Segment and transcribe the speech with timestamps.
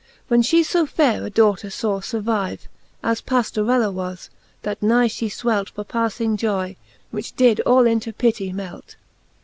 [0.29, 2.61] When fhe fo faire a daughter faw furvive,
[3.03, 4.31] As Paftorella was,
[4.63, 6.75] that nigh fhe fwelt For pafling joy,
[7.11, 8.95] which did all into pitty melt.